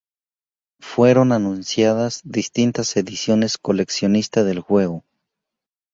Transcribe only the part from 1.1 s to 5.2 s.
anunciadas distintas ediciones coleccionista del juego.